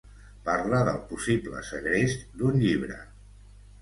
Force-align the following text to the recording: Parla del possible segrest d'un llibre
Parla 0.47 0.77
del 0.87 0.97
possible 1.11 1.63
segrest 1.67 2.25
d'un 2.41 2.59
llibre 2.65 2.99